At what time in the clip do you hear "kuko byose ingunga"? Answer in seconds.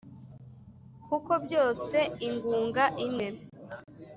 1.05-2.83